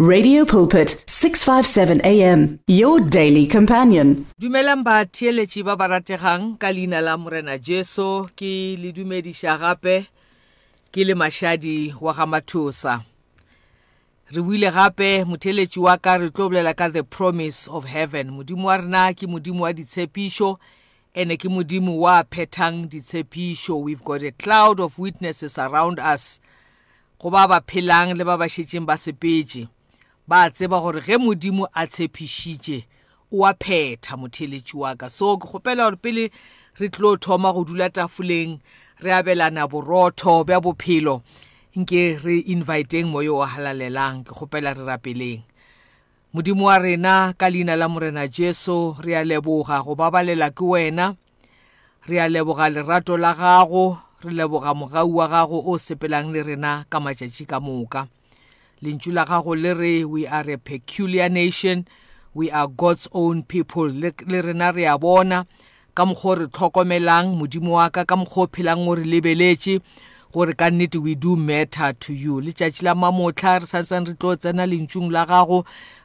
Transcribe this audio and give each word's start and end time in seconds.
Radio 0.00 0.44
Pulpit 0.44 1.04
657 1.06 2.00
AM 2.04 2.58
your 2.66 2.98
daily 2.98 3.46
companion. 3.46 4.26
dumelang 4.40 4.82
ba 4.82 5.06
theeletši 5.06 5.62
ba 5.62 5.76
ba 5.76 5.86
rategang 5.86 6.58
ka 6.58 6.66
leina 6.74 6.98
la 7.00 7.14
morena 7.16 7.58
jesu. 7.62 8.26
Ke 8.34 8.74
le 8.74 8.90
dumediša 8.90 9.54
gape 9.54 10.10
ke 10.90 11.06
le 11.06 11.14
mašadi 11.14 11.94
wa 12.02 12.10
ga 12.12 12.26
mathosa. 12.26 13.04
Re 14.34 14.42
buile 14.42 14.74
gape 14.74 15.22
motheeletši 15.30 15.78
wa 15.78 15.94
ka 15.96 16.18
re 16.18 16.26
tlo 16.34 16.50
bolela 16.50 16.74
ka 16.74 16.88
the 16.88 17.04
promise 17.04 17.68
of 17.70 17.86
heaven. 17.86 18.34
Modimo 18.34 18.66
wa 18.66 18.76
rena 18.82 19.14
ke 19.14 19.30
modimo 19.30 19.62
wa 19.62 19.70
ditshepišo 19.70 20.58
ene 21.14 21.38
ke 21.38 21.46
modimo 21.46 21.94
wa 22.02 22.24
phethang 22.26 22.90
ditshepišo. 22.90 23.78
We've 23.78 24.02
got 24.02 24.26
a 24.26 24.32
cloud 24.34 24.80
of 24.80 24.98
witnesses 24.98 25.54
around 25.54 26.00
us 26.02 26.40
go 27.22 27.30
ba 27.30 27.46
ba 27.46 27.62
phelang 27.62 28.18
le 28.18 28.24
ba 28.26 28.34
ba 28.34 28.50
šetšeng 28.50 28.82
ba 28.82 28.98
sepetše. 28.98 29.70
Ba 30.28 30.50
tseba 30.50 30.80
gore 30.80 31.00
ge 31.00 31.16
modimo 31.18 31.68
a 31.74 31.86
tshepišitše 31.86 32.84
o 33.32 33.44
a 33.44 33.52
phetha 33.54 34.16
motheletši 34.16 34.74
wa 34.76 34.94
ka. 34.96 35.08
So 35.08 35.36
ke 35.36 35.46
kgopela 35.46 35.90
gore 35.90 35.96
pele 35.96 36.30
re 36.80 36.88
tlo 36.88 37.16
thoma 37.20 37.52
go 37.52 37.64
dula 37.64 37.90
tafoleng 37.90 38.60
re 39.02 39.10
abelana 39.12 39.68
borotho 39.68 40.44
bja 40.46 40.60
bophelo 40.60 41.22
nke 41.76 42.18
re 42.24 42.40
inviteng 42.40 43.10
moyo 43.12 43.42
o 43.42 43.44
halalelang 43.44 44.24
ke 44.24 44.32
kgopela 44.32 44.72
re 44.72 44.84
rapeleng. 44.84 45.42
Modimo 46.34 46.66
wa 46.66 46.78
rena 46.78 47.34
ka 47.36 47.46
leina 47.52 47.76
la 47.76 47.88
morena 47.88 48.26
jesu 48.26 48.96
re 49.04 49.14
a 49.14 49.22
leboga 49.22 49.84
go 49.84 49.94
babalela 49.94 50.50
ke 50.50 50.64
wena 50.64 51.16
re 52.08 52.16
a 52.18 52.28
leboga 52.32 52.72
lerato 52.72 53.20
la 53.20 53.34
gago 53.34 53.98
re 54.24 54.32
leboga 54.32 54.72
mogau 54.74 55.20
wa 55.20 55.28
gago 55.28 55.60
o 55.68 55.76
sepelang 55.78 56.32
le 56.32 56.42
rena 56.42 56.88
ka 56.88 56.96
matšatši 56.96 57.44
ka 57.44 57.60
moka. 57.60 58.08
Lentšu 58.84 59.12
la 59.12 59.24
gago 59.24 59.54
le 59.56 59.72
re 59.74 60.04
we 60.04 60.26
are 60.26 60.50
a 60.52 60.58
peculiar 60.58 61.30
nation. 61.30 61.86
We 62.34 62.50
are 62.50 62.68
god's 62.68 63.08
own 63.12 63.42
people. 63.42 63.88
Le 63.88 64.12
le 64.26 64.42
rena 64.42 64.72
re 64.72 64.84
a 64.84 64.98
bona. 64.98 65.46
Ka 65.94 66.04
mokgwa 66.04 66.38
re 66.38 66.46
tlhokomelang 66.46 67.32
modimo 67.38 67.72
wa 67.80 67.88
ka 67.88 68.04
ka 68.04 68.16
mokgwa 68.16 68.44
o 68.44 68.46
phelang 68.46 68.88
o 68.88 68.94
re 68.94 69.04
lebeletše 69.04 69.80
gore 70.32 70.52
ka 70.52 70.68
nnete 70.70 71.00
we 71.00 71.14
do 71.14 71.36
matter 71.36 71.94
to 71.94 72.12
you. 72.12 72.40
Letšatši 72.40 72.82
la 72.82 72.94
mamotlha 72.94 73.60
re 73.60 73.66
santsane 73.66 74.08
re 74.08 74.14
tlo 74.14 74.36
tsena 74.36 74.66
lentšung 74.66 75.10
la 75.10 75.24
gago 75.24 75.64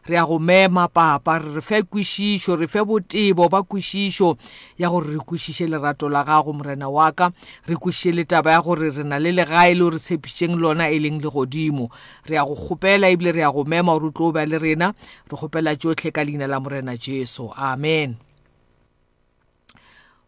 re 0.10 0.18
a 0.18 0.26
go 0.26 0.40
mema 0.40 0.88
papa 0.90 1.38
re 1.40 1.54
re 1.54 1.62
fe 1.62 1.82
kwešišo 1.86 2.58
re 2.58 2.68
fe 2.68 2.82
botebo 2.82 3.50
ba 3.50 3.62
kwešišo 3.62 4.38
ya 4.78 4.90
gore 4.90 5.14
re 5.14 5.20
kwešiše 5.22 5.68
lerato 5.70 6.10
la 6.10 6.24
gago 6.24 6.54
morena 6.54 6.90
wa 6.90 7.12
ka. 7.12 7.32
Re 7.68 7.76
kwešiše 7.76 8.12
le 8.16 8.24
taba 8.24 8.52
ya 8.52 8.62
gore 8.62 8.90
re 8.90 9.04
na 9.04 9.20
le 9.20 9.32
legae 9.32 9.74
le 9.78 9.84
gore 9.86 10.00
tshepišeng 10.00 10.58
lona 10.58 10.90
e 10.90 11.00
leng 11.00 11.22
legodimo. 11.22 11.90
Re 12.26 12.38
a 12.38 12.46
go 12.46 12.56
kgopela 12.56 13.10
ebile 13.10 13.32
re 13.32 13.44
a 13.46 13.52
go 13.52 13.64
mema 13.64 13.94
gore 13.94 14.10
o 14.10 14.12
tlo 14.12 14.32
ba 14.34 14.46
le 14.46 14.58
rena. 14.58 14.94
Re 15.30 15.38
kgopela 15.38 15.78
tšotlhe 15.78 16.12
ka 16.12 16.26
leina 16.26 16.48
la 16.48 16.60
morena 16.60 16.98
jesu. 16.98 17.54
Amen. 17.56 18.18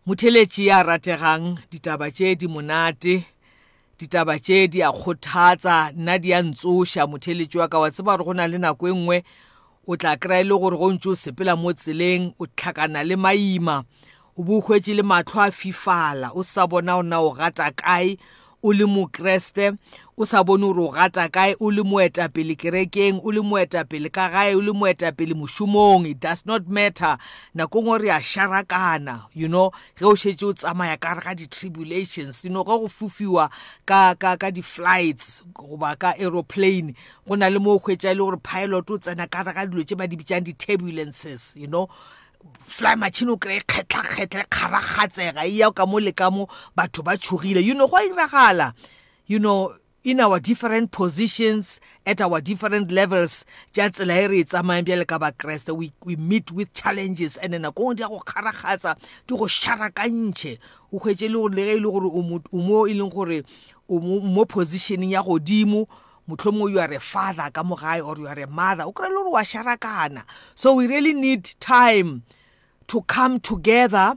Motheletši 0.05 0.65
ya 0.65 0.83
rategang 0.83 1.57
ditaba 1.71 2.11
tše 2.11 2.35
di 2.35 2.47
monate 2.47 3.25
ditaba 3.97 4.39
tše 4.39 4.67
di 4.67 4.81
a 4.81 4.89
kgothatsa 4.89 5.93
nna 5.93 6.17
di 6.17 6.33
a 6.33 6.41
ntsoša 6.41 7.05
motheletši 7.09 7.57
wa 7.57 7.67
ka. 7.67 7.79
Wa 7.81 7.89
tseba 7.89 8.17
gore 8.17 8.25
go 8.25 8.33
na 8.33 8.45
le 8.47 8.57
nako 8.57 8.87
e 8.89 8.93
nngwe 8.93 9.17
o 9.87 9.97
tla 9.97 10.17
kry-a 10.17 10.43
le 10.43 10.55
gore 10.61 10.77
go 10.77 10.91
ntse 10.93 11.09
o 11.09 11.15
sepela 11.15 11.55
mo 11.55 11.73
tseleng 11.73 12.33
o 12.39 12.45
tlhakana 12.45 13.01
le 13.03 13.15
maima 13.15 13.83
o 14.37 14.43
bo 14.43 14.57
o 14.57 14.61
hwetse 14.61 14.93
le 14.93 15.03
matlho 15.03 15.41
a 15.41 15.51
fifala 15.51 16.31
o 16.37 16.43
sa 16.43 16.67
bona 16.67 16.97
o 16.97 17.03
na 17.03 17.17
o 17.19 17.31
gata 17.33 17.71
kae 17.71 18.17
o 18.63 18.71
le 18.73 18.85
mokreste 18.85 19.73
o 20.17 20.25
sa 20.25 20.43
bone 20.43 20.61
gore 20.69 20.83
o 20.85 20.91
gata 20.93 21.25
kae 21.33 21.55
o 21.59 21.71
le 21.71 21.81
moetapele 21.83 22.55
kerekeng 22.55 23.19
o 23.23 23.31
le 23.31 23.41
moetapele 23.41 24.11
ka 24.13 24.29
gae 24.29 24.53
o 24.55 24.61
le 24.61 24.73
moetapele 24.73 25.33
mošomong 25.33 26.05
it 26.05 26.19
does 26.19 26.45
not 26.45 26.67
matter. 26.67 27.17
Nako 27.55 27.81
ngwe 27.81 27.97
re 27.97 28.09
a 28.09 28.19
sharakana 28.21 29.25
you 29.33 29.47
know 29.47 29.71
ge 29.97 30.05
o 30.05 30.13
šetse 30.13 30.45
o 30.45 30.53
tsamaya 30.53 30.99
ka 30.99 31.13
re 31.13 31.21
ga 31.21 31.33
di-tribulations 31.33 32.45
you 32.45 32.51
know 32.51 32.63
ge 32.63 32.67
go 32.69 32.87
fofiwa 32.87 33.49
ka, 33.85 34.15
ka, 34.15 34.37
ka 34.37 34.51
di-flights 34.51 35.43
goba 35.53 35.95
ka 35.97 36.13
aeroplane 36.19 36.93
go 37.27 37.35
na 37.35 37.49
le 37.49 37.59
mo 37.59 37.75
o 37.75 37.79
hwetša 37.79 38.13
le 38.13 38.21
gore 38.21 38.37
pilot 38.37 38.91
o 38.91 38.97
tsena 38.97 39.25
ka 39.27 39.41
re 39.41 39.53
ga 39.53 39.65
dilo 39.65 39.81
tše 39.83 39.95
ba 39.97 40.07
di 40.07 40.17
bitsang 40.17 40.45
di-turbulences 40.45 41.57
you 41.57 41.67
know. 41.67 41.89
Fly 42.65 42.95
machine 42.95 43.29
o 43.29 43.37
kry 43.37 43.59
kgetlha-kgetlha 43.59 44.45
kgaragatsega 44.49 45.45
e 45.45 45.57
ya 45.59 45.71
ka 45.71 45.85
mo 45.85 45.99
le 45.99 46.11
ka 46.11 46.29
mo 46.31 46.47
batho 46.75 47.03
ba 47.03 47.17
tšhogile. 47.17 47.63
You 47.63 47.73
know 47.73 47.87
go 47.87 47.97
a 47.97 48.01
iragala. 48.09 48.73
You 49.25 49.39
know 49.39 49.75
in 50.03 50.19
our 50.19 50.39
different 50.39 50.91
positions 50.91 51.79
at 52.07 52.19
our 52.21 52.41
different 52.41 52.89
levels 52.91 53.45
tša 53.73 53.89
tsela 53.93 54.17
e 54.17 54.27
re 54.27 54.39
e 54.41 54.43
tsamayang 54.43 54.81
bjale 54.85 55.05
ka 55.05 55.19
bakreste 55.19 55.69
we, 55.77 55.91
we 56.03 56.15
meet 56.15 56.51
with 56.51 56.73
challenges 56.73 57.37
and 57.37 57.53
nako 57.53 57.83
ngwe 57.93 57.95
di 57.95 58.01
ya 58.01 58.09
go 58.09 58.17
kgaragatsa 58.19 58.95
di 59.27 59.35
go 59.37 59.45
šarakantšhe 59.45 60.57
o 60.91 60.97
hwetse 60.97 61.29
le 61.29 61.37
gore 61.37 61.53
le 61.53 61.65
ge 61.65 61.73
e 61.75 61.79
le 61.79 61.91
gore 61.91 62.09
o 62.09 62.21
mo- 62.23 62.41
o 62.51 62.57
mo 62.61 62.87
e 62.87 62.93
leng 62.97 63.11
gore 63.13 63.43
o 63.87 63.99
mo 63.99 64.19
mo 64.21 64.45
positioning 64.45 65.11
ya 65.13 65.21
godimo 65.21 65.85
mohlomongwe 66.35 66.71
you 66.71 66.79
are 66.79 66.93
a 66.93 66.99
father 66.99 67.49
ka 67.51 67.63
mo 67.63 67.75
gae 67.75 67.99
or 68.01 68.17
you 68.17 68.27
are 68.27 68.39
a 68.39 68.47
mother 68.47 68.83
o 68.83 68.91
kry 68.91 69.09
le 69.09 69.15
gore 69.15 69.31
wa 69.31 69.41
sharakana. 69.41 70.23
So 70.55 70.73
we 70.75 70.87
really 70.87 71.13
need 71.13 71.45
time 71.59 72.23
to 72.87 73.01
come 73.03 73.39
together 73.39 74.15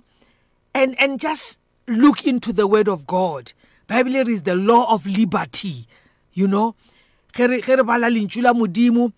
and 0.75 0.94
and 0.98 1.19
just 1.19 1.58
look 1.86 2.26
into 2.26 2.52
the 2.52 2.66
word 2.66 2.88
of 2.88 3.06
god. 3.06 3.52
Bible 3.86 4.28
is 4.28 4.42
the 4.42 4.54
law 4.54 4.92
of 4.94 5.06
liberty 5.06 5.86
you 6.32 6.47
know. 6.47 6.75
Ge 7.32 7.48
re 7.48 7.82
bala 7.82 8.08
lentšu 8.08 8.42
la 8.42 8.52
modimo 8.52 9.12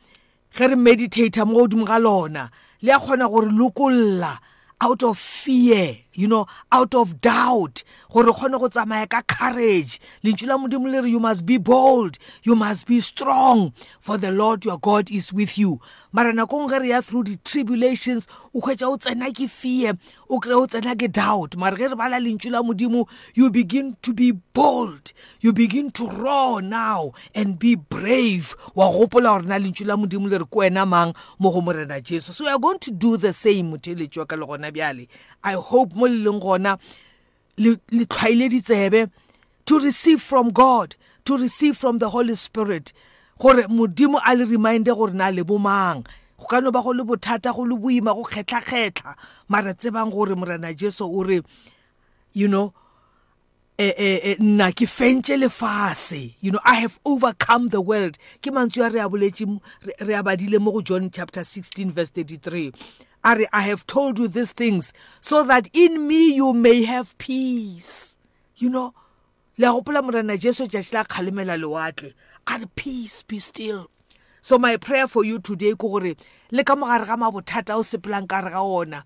ge 0.52 0.68
re 0.68 0.74
meditate 0.74 1.44
mo 1.46 1.66
godimo 1.66 1.86
ga 1.86 1.98
lona 1.98 2.50
le 2.82 2.92
a 2.92 2.98
kgona 2.98 3.28
gore 3.28 3.48
lokolla 3.50 4.38
out 4.80 5.02
of 5.02 5.18
fear. 5.18 5.96
You 6.16 6.26
know 6.26 6.46
out 6.72 6.94
of 6.94 7.20
doubt 7.20 7.84
gore 8.10 8.26
re 8.26 8.32
kgone 8.32 8.58
go 8.58 8.68
tsamaya 8.68 9.08
ka 9.08 9.22
courage. 9.22 10.00
Lentšu 10.24 10.46
la 10.46 10.56
modimo 10.58 10.90
le 10.90 11.02
re 11.02 11.10
you 11.10 11.20
must 11.20 11.46
be 11.46 11.58
bold 11.58 12.18
you 12.42 12.56
must 12.56 12.86
be 12.86 13.00
strong 13.00 13.72
for 14.00 14.18
the 14.18 14.30
lord 14.30 14.64
your 14.64 14.78
god 14.78 15.10
is 15.10 15.32
with 15.32 15.58
you. 15.58 15.80
Mara 16.12 16.32
nako 16.32 16.60
ngwe 16.60 16.68
ge 16.68 16.78
re 16.78 16.88
ya 16.88 17.00
through 17.02 17.24
di-tribulations 17.24 18.26
o 18.54 18.60
hwetša 18.60 18.88
o 18.88 18.96
tsena 18.96 19.30
ke 19.32 19.48
fear 19.48 19.94
o 20.30 20.40
kry 20.40 20.54
o 20.54 20.66
tsena 20.66 20.96
ke 20.96 21.12
doubt. 21.12 21.56
Mara 21.56 21.76
ge 21.76 21.90
re 21.90 21.94
bala 21.94 22.16
lentšu 22.16 22.50
la 22.50 22.62
modimo 22.62 23.06
you 23.34 23.50
begin 23.50 23.96
to 24.00 24.14
be 24.14 24.32
bold 24.32 25.12
you 25.40 25.52
begin 25.52 25.90
to 25.90 26.08
roar 26.08 26.62
now 26.62 27.12
and 27.34 27.58
be 27.58 27.74
brave. 27.74 28.56
Wa 28.74 28.88
gopola 28.90 29.36
gore 29.36 29.46
na 29.46 29.58
lentšu 29.58 29.86
la 29.86 29.96
modimo 29.96 30.30
le 30.30 30.38
re 30.38 30.46
ko 30.46 30.60
wena 30.60 30.88
mang 30.88 31.14
mo 31.38 31.50
go 31.50 31.60
morena 31.60 32.00
jesu. 32.00 32.32
So 32.32 32.44
we 32.44 32.50
are 32.50 32.58
going 32.58 32.78
to 32.78 32.90
do 32.90 33.18
the 33.18 33.32
same 33.32 33.72
motheletši 33.72 34.18
wa 34.18 34.24
ka 34.24 34.36
le 34.36 34.46
gona 34.46 34.72
bjale. 34.72 35.08
I 35.44 35.52
hope 35.52 35.94
mo 35.94 36.05
le 36.08 36.24
leng 36.30 36.40
gona 36.40 36.78
le 37.58 37.76
le 37.90 38.04
tlhwaile 38.06 38.48
ditsebe 38.48 39.10
to 39.64 39.78
receive 39.78 40.20
from 40.20 40.50
god 40.50 40.94
to 41.24 41.36
receive 41.36 41.76
from 41.76 41.98
the 41.98 42.08
holy 42.10 42.34
spirit 42.34 42.92
gore 43.38 43.66
modimo 43.68 44.20
a 44.24 44.34
le 44.34 44.44
reminde 44.46 44.94
gore 44.94 45.12
na 45.12 45.28
le 45.30 45.42
bomang 45.44 46.04
go 46.38 46.46
ka 46.46 46.60
no 46.60 46.70
ba 46.70 46.82
go 46.82 46.90
le 46.92 47.04
bothata 47.04 47.54
go 47.54 47.62
le 47.64 47.76
boima 47.76 48.14
go 48.14 48.22
kgetlha-kgetlha. 48.24 49.14
Mara 49.48 49.72
tsebang 49.74 50.10
gore 50.12 50.34
morena 50.36 50.74
jesu 50.74 51.04
o 51.04 51.22
re 51.22 51.40
you 52.32 52.46
know 52.48 52.72
eh, 53.78 53.92
eh, 53.96 54.20
eh, 54.22 54.36
nna 54.40 54.72
ke 54.72 54.86
fentše 54.86 55.36
lefase. 55.40 56.34
You 56.40 56.50
know 56.52 56.60
i 56.64 56.74
have 56.74 56.98
overcome 57.04 57.68
the 57.68 57.80
world. 57.80 58.18
Ke 58.42 58.52
mantswe 58.52 58.86
a 58.86 58.90
re 58.90 59.00
a 59.00 59.08
boletše 59.08 59.46
m- 59.48 59.60
re- 59.82 59.94
re 60.00 60.14
a 60.14 60.22
badile 60.22 60.60
mo 60.60 60.72
go 60.72 60.80
john 60.82 61.10
chapter 61.10 61.40
16 61.40 61.90
verse 61.90 62.10
33 62.10 62.72
a 63.26 63.34
re 63.34 63.46
i 63.52 63.62
have 63.62 63.84
told 63.86 64.20
you 64.20 64.28
these 64.28 64.52
things 64.52 64.92
so 65.20 65.42
that 65.42 65.68
in 65.72 66.06
me 66.06 66.32
you 66.32 66.52
may 66.52 66.84
have 66.84 67.18
peace. 67.18 68.16
You 68.56 68.70
know 68.70 68.94
le 69.58 69.66
a 69.66 69.72
gopola 69.72 70.02
morena 70.02 70.38
jesu 70.38 70.68
tšatši 70.68 70.92
la 70.94 71.04
kgalemela 71.04 71.58
lewatle. 71.58 72.12
A 72.46 72.58
re 72.58 72.66
peace 72.76 73.22
be 73.22 73.40
still. 73.40 73.90
So 74.40 74.58
my 74.58 74.76
prayer 74.76 75.08
for 75.08 75.24
you 75.24 75.40
today 75.40 75.72
ke 75.72 75.78
gore 75.78 76.14
le 76.52 76.64
ka 76.64 76.76
mogare 76.76 77.04
ga 77.04 77.16
mabothata 77.16 77.74
o 77.74 77.82
sepelang 77.82 78.28
ka 78.28 78.40
re 78.46 78.50
ga 78.50 78.62
ona 78.62 79.02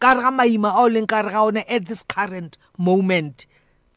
ka 0.00 0.12
re 0.12 0.20
ga 0.22 0.30
maima 0.30 0.70
a 0.70 0.86
o 0.86 0.88
leng 0.88 1.08
ka 1.08 1.22
re 1.22 1.30
ga 1.30 1.42
ona 1.42 1.64
at 1.68 1.86
this 1.86 2.04
current 2.04 2.56
moment 2.78 3.46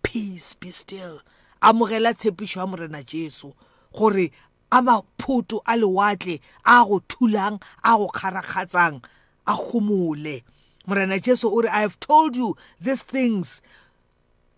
peace 0.02 0.56
be 0.56 0.72
still. 0.72 1.22
Amogela 1.62 2.18
tshepišo 2.18 2.58
ya 2.58 2.66
morena 2.66 3.04
jesu 3.04 3.54
gore 3.94 4.32
a 4.72 4.82
maphoto 4.82 5.62
a 5.68 5.78
lewatle 5.78 6.40
a 6.66 6.84
go 6.84 7.00
thulang 7.08 7.62
a 7.84 7.96
go 7.96 8.08
kgarakgatsang 8.08 9.04
a 9.48 9.54
gomole 9.54 10.44
morena 10.86 11.20
jesu 11.20 11.62
re 11.62 11.70
i 11.70 11.82
have 11.82 12.00
told 12.00 12.36
you 12.36 12.56
these 12.82 13.04
things 13.04 13.62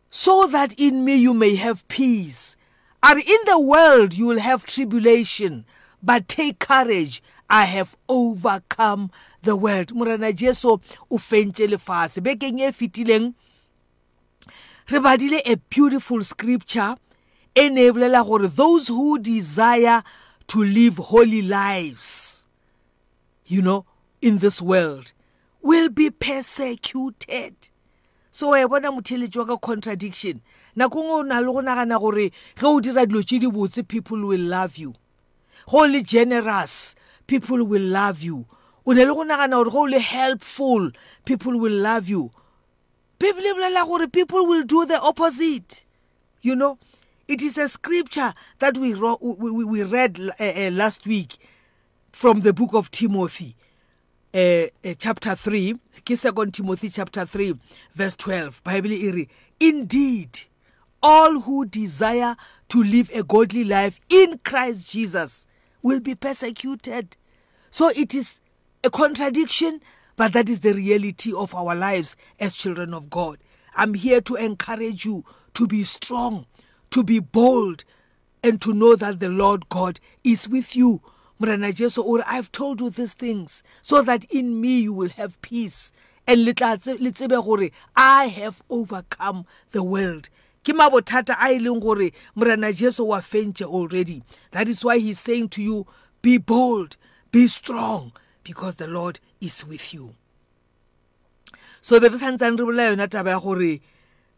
so 0.09 0.47
that 0.47 0.73
in 0.79 1.05
me 1.05 1.15
you 1.15 1.33
may 1.33 1.55
have 1.55 1.87
peace. 1.87 2.55
Are 3.01 3.17
in 3.17 3.37
the 3.45 3.59
world 3.59 4.13
you 4.13 4.25
will 4.25 4.39
have 4.39 4.65
tribulation, 4.65 5.65
but 6.01 6.27
take 6.27 6.59
courage. 6.59 7.21
I 7.49 7.65
have 7.65 7.95
overcome 8.07 9.11
the 9.41 9.55
world. 9.55 9.93
Morena 9.93 10.33
Jesu 10.33 10.79
o 11.09 11.17
fentše 11.17 11.67
lefase. 11.67 12.21
Bekeng 12.21 12.59
e 12.59 12.71
fetileng 12.71 13.33
re 14.89 14.99
badile 14.99 15.41
a 15.45 15.55
beautiful 15.69 16.23
scripture 16.23 16.95
e 17.55 17.69
ne 17.69 17.87
e 17.87 17.91
bolela 17.91 18.25
gore 18.25 18.47
those 18.47 18.87
who 18.87 19.17
desire 19.19 20.03
to 20.47 20.63
live 20.63 20.97
holy 20.97 21.43
lives, 21.43 22.47
you 23.45 23.61
know, 23.61 23.85
in 24.21 24.37
this 24.37 24.61
world, 24.61 25.11
will 25.61 25.89
be 25.89 26.09
persecuted. 26.09 27.69
So 28.31 28.49
wa 28.49 28.67
bona 28.67 28.91
motheletsi 28.91 29.37
wa 29.37 29.45
ka 29.45 29.57
contradiction. 29.57 30.41
Nako 30.75 31.03
ngwe 31.03 31.11
o 31.11 31.21
na 31.23 31.39
le 31.39 31.51
go 31.51 31.61
nagana 31.61 31.99
gore 31.99 32.29
ge 32.55 32.63
o 32.63 32.79
dira 32.79 33.05
dilo 33.05 33.23
tse 33.23 33.39
di 33.39 33.47
botse 33.47 33.87
people 33.87 34.27
will 34.27 34.39
love 34.39 34.77
you. 34.77 34.93
Go 35.69 35.85
le 35.85 36.01
generous 36.01 36.95
people 37.27 37.63
will 37.65 37.81
love 37.81 38.21
you. 38.21 38.45
O 38.85 38.91
ne 38.93 39.03
le 39.05 39.13
go 39.13 39.23
nagana 39.23 39.63
gore 39.63 39.71
go 39.71 39.81
le 39.83 39.99
helpful 39.99 40.91
people 41.25 41.59
will 41.59 41.73
love 41.73 42.07
you. 42.07 42.31
Bible 43.17 43.41
e 43.41 43.53
bolela 43.53 43.85
gore 43.85 44.07
people 44.07 44.47
will 44.47 44.63
do 44.63 44.85
the 44.85 44.99
opposite. 45.01 45.83
You 46.41 46.55
know 46.55 46.77
it 47.29 47.43
is 47.43 47.57
a 47.59 47.67
scripture 47.67 48.33
that 48.57 48.75
we, 48.75 48.95
we, 49.21 49.63
we 49.63 49.83
read 49.83 50.19
uh, 50.19 50.43
uh, 50.43 50.71
last 50.71 51.05
week 51.05 51.37
from 52.11 52.41
the 52.41 52.53
book 52.53 52.73
of 52.73 52.89
timothy. 52.89 53.55
Uh, 54.33 54.37
uh, 54.37 54.93
chapter 54.97 55.35
3 55.35 55.73
ke 56.05 56.17
second 56.17 56.53
timothy 56.53 56.89
chapter 56.89 57.25
3 57.25 57.53
verse 57.93 58.15
12 58.15 58.61
bible 58.63 58.91
e 58.93 59.11
re 59.11 59.27
indeed 59.59 60.45
all 61.01 61.41
who 61.41 61.65
desire 61.65 62.35
to 62.67 62.83
live 62.83 63.09
a 63.13 63.23
godly 63.23 63.63
life 63.63 63.99
in 64.09 64.37
christ 64.43 64.89
jesus 64.89 65.47
will 65.81 65.99
be 65.99 66.15
persecuted. 66.15 67.15
So 67.71 67.89
it 67.89 68.13
is 68.13 68.41
a 68.83 68.89
contradiction 68.89 69.81
but 70.15 70.33
that 70.33 70.49
is 70.49 70.59
the 70.59 70.73
reality 70.73 71.31
of 71.33 71.55
our 71.55 71.75
lives 71.75 72.17
as 72.39 72.55
children 72.55 72.93
of 72.93 73.09
god. 73.09 73.37
I'm 73.75 73.93
here 73.93 74.19
to 74.21 74.35
encourage 74.35 75.05
you 75.05 75.23
to 75.53 75.67
be 75.67 75.83
strong 75.83 76.45
to 76.91 77.03
be 77.03 77.19
bold 77.19 77.83
and 78.43 78.59
to 78.61 78.73
know 78.73 78.95
that 78.95 79.19
the 79.19 79.29
lord 79.29 79.69
god 79.69 79.99
is 80.23 80.49
with 80.49 80.75
you. 80.75 81.01
Morena 81.39 81.71
jesu 81.71 82.17
re 82.17 82.23
i've 82.27 82.51
told 82.51 82.81
you 82.81 82.89
these 82.89 83.13
things 83.13 83.63
so 83.81 84.01
that 84.01 84.25
in 84.25 84.59
me 84.59 84.81
you 84.81 84.93
will 84.93 85.09
have 85.09 85.41
peace. 85.41 85.91
And 86.27 86.45
le 86.45 86.53
tsebe 86.53 87.43
gore 87.43 87.71
i 87.95 88.25
have 88.25 88.61
overcome 88.69 89.45
the 89.71 89.83
world. 89.83 90.29
Ke 90.63 90.75
mabothata 90.75 91.35
a 91.39 91.53
e 91.53 91.59
leng 91.59 91.81
gore 91.81 92.11
morena 92.35 92.73
jesu 92.73 93.05
wa 93.05 93.19
fentse 93.19 93.63
already. 93.63 94.21
That 94.51 94.67
is 94.67 94.83
why 94.83 94.99
he's 94.99 95.19
saying 95.19 95.49
to 95.49 95.63
you 95.63 95.87
be 96.21 96.37
bold 96.37 96.97
be 97.31 97.47
strong 97.47 98.11
because 98.43 98.75
the 98.75 98.87
lord 98.87 99.19
is 99.39 99.65
with 99.65 99.93
you. 99.93 100.15
So 101.79 101.99
be 102.01 102.09
re 102.09 102.17
santsane 102.17 102.59
re 102.59 102.65
bola 102.65 102.83
yona 102.83 103.07
taba 103.07 103.29
ya 103.29 103.39
gore 103.39 103.79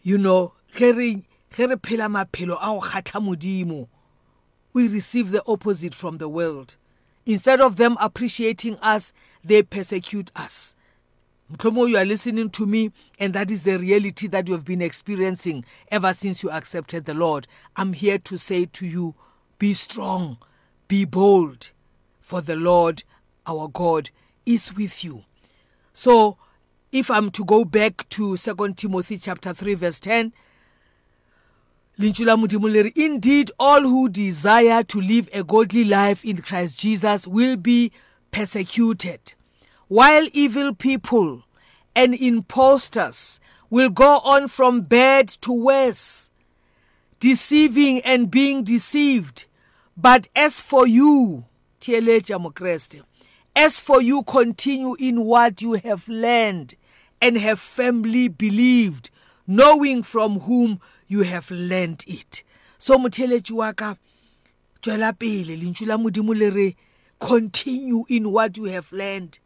you 0.04 0.18
know 0.19 0.54
ge 0.71 0.94
re 0.95 1.24
phela 1.50 2.07
maphelo 2.07 2.57
a 2.62 2.68
go 2.68 2.80
kgatlha 2.80 3.19
modimo 3.19 3.88
we 4.74 4.88
receive 4.88 5.31
the 5.31 5.44
opposite 5.47 5.95
from 5.95 6.18
the 6.19 6.30
world. 6.30 6.75
Instead 7.25 7.62
of 7.62 7.77
them 7.77 7.97
appreciating 8.00 8.77
us 8.81 9.13
they 9.44 9.63
persecute 9.63 10.31
us. 10.35 10.75
Mhlomo 11.51 11.89
you 11.89 11.97
are 11.97 12.06
listening 12.06 12.50
to 12.51 12.65
me 12.65 12.91
and 13.19 13.33
that 13.33 13.51
is 13.51 13.63
the 13.63 13.77
reality 13.77 14.27
that 14.27 14.47
you 14.47 14.53
have 14.53 14.65
been 14.65 14.81
experiencing 14.81 15.65
ever 15.89 16.13
since 16.13 16.44
you 16.44 16.51
accepted 16.51 17.06
the 17.06 17.13
Lord. 17.13 17.47
I'm 17.75 17.94
here 17.94 18.18
to 18.19 18.38
say 18.38 18.65
to 18.65 18.85
you 18.85 19.15
be 19.59 19.73
strong 19.73 20.38
be 20.88 21.06
bold 21.06 21.71
for 22.19 22.41
the 22.41 22.56
Lord 22.56 23.03
our 23.47 23.68
God 23.68 24.09
is 24.45 24.73
with 24.75 25.03
you. 25.03 25.23
So 25.94 26.38
if 26.91 27.09
I'm 27.09 27.31
to 27.31 27.45
go 27.45 27.63
back 27.63 28.07
to 28.09 28.35
2 28.35 28.73
Timothy 28.75 29.18
chapter 29.18 29.53
3 29.53 29.73
verse 29.75 30.00
10 30.00 30.33
lentswe 32.00 32.26
la 32.26 32.36
modimo 32.38 32.70
le 32.70 32.84
re 32.84 32.94
indeed 32.96 33.52
all 33.60 33.82
who 33.82 34.10
desire 34.10 34.84
to 34.84 35.00
live 35.02 35.30
a 35.34 35.44
godly 35.44 35.84
life 35.84 36.24
in 36.24 36.38
Christ 36.38 36.80
Jesus 36.80 37.28
will 37.28 37.58
be 37.58 37.92
persecuted. 38.32 39.34
While 39.88 40.28
evil 40.34 40.74
people 40.74 41.44
and 41.96 42.14
impostors 42.14 43.40
will 43.70 43.90
go 43.90 44.20
on 44.20 44.48
from 44.48 44.82
bad 44.82 45.28
to 45.42 45.52
worse 45.52 46.32
deceiving 47.20 48.02
and 48.02 48.32
being 48.32 48.64
deceived. 48.64 49.46
But 49.96 50.28
as 50.36 50.62
for 50.62 50.88
you 50.88 51.46
theeletša 51.82 52.40
mokreste 52.40 53.04
as 53.56 53.80
for 53.80 54.02
you 54.02 54.24
continue 54.24 54.96
in 55.00 55.26
what 55.26 55.62
you 55.62 55.74
have 55.74 56.08
learned 56.08 56.76
and 57.22 57.38
have 57.38 57.60
firmly 57.60 58.28
believed 58.28 59.10
knowing 59.46 60.02
from 60.02 60.40
whom 60.40 60.80
you 61.12 61.24
have 61.24 61.52
learned 61.52 62.06
it. 62.08 62.42
So 62.78 62.98
motheletši 62.98 63.52
wa 63.52 63.74
ka 63.74 63.96
tswela 64.81 65.12
pele 65.12 65.58
lentšu 65.58 65.86
la 65.86 65.98
modimo 65.98 66.34
le 66.34 66.50
re 66.50 66.75
continue 67.19 68.06
in 68.08 68.31
what 68.31 68.56
you 68.56 68.63
have 68.66 68.90
learned. 68.94 69.38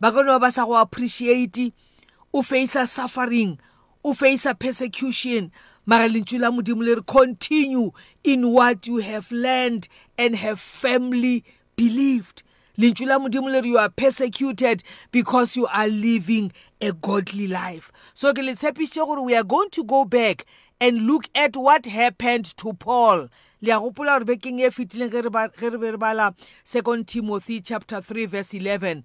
Ba 0.00 0.10
ka 0.10 0.22
no 0.22 0.40
ba 0.40 0.50
sa 0.50 0.66
go 0.66 0.74
appreciate 0.74 1.72
o 2.34 2.42
facea 2.42 2.88
suffering 2.88 3.56
o 4.04 4.14
facea 4.14 4.58
persecution 4.58 5.52
mara 5.86 6.08
lentšu 6.08 6.40
la 6.40 6.50
modimo 6.50 6.82
le 6.82 6.96
re 6.96 7.02
continue 7.06 7.92
in 8.24 8.50
what 8.52 8.84
you 8.88 8.96
have 8.96 9.30
learned 9.30 9.86
and 10.18 10.34
have 10.34 10.58
firmly 10.58 11.44
believed. 11.76 12.42
Lentšu 12.76 13.06
la 13.06 13.20
modimo 13.20 13.48
le 13.48 13.62
re 13.62 13.68
you 13.68 13.78
are 13.78 13.90
persecuted 13.90 14.82
because 15.12 15.54
you 15.56 15.68
are 15.68 15.86
living 15.86 16.50
a 16.80 16.90
godly 16.90 17.46
life. 17.46 17.92
So 18.12 18.34
ke 18.34 18.38
le 18.42 18.56
tshepiše 18.58 19.06
gore 19.06 19.22
we 19.22 19.36
are 19.36 19.44
going 19.44 19.70
to 19.70 19.84
go 19.84 20.04
back 20.04 20.44
and 20.82 21.06
look 21.06 21.28
at 21.32 21.56
what 21.56 21.86
happened 21.86 22.44
to 22.56 22.72
Paul. 22.72 23.28
Le 23.60 23.70
a 23.70 23.78
gopola 23.78 24.18
gore 24.18 24.24
bekeng 24.24 24.58
e 24.58 24.68
fetileng 24.68 25.12
ge 25.12 25.70
re 25.70 25.78
be 25.78 25.90
re 25.92 25.96
bala 25.96 26.34
2 26.64 27.04
Timothy 27.04 27.60
chapter 27.60 28.00
3 28.00 28.26
verse 28.26 28.52
11 28.52 29.04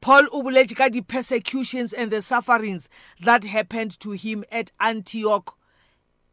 Paul 0.00 0.24
o 0.32 0.42
boletse 0.42 0.74
ka 0.74 0.88
di 0.88 1.02
persecutions 1.02 1.92
and 1.92 2.10
the 2.10 2.22
sufferings 2.22 2.88
that 3.22 3.44
happened 3.44 4.00
to 4.00 4.12
him 4.12 4.44
at 4.50 4.72
Antioch 4.80 5.58